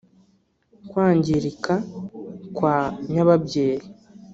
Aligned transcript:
kwangirika 0.89 1.75
kwa 2.55 2.75
nyababyeyi 3.13 3.85